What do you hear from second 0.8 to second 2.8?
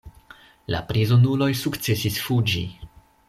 prizonuloj sukcesis fuĝi.